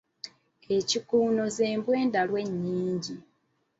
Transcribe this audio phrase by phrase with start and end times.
[0.77, 3.15] Ekikuuno z’embwa endalu ennyingi.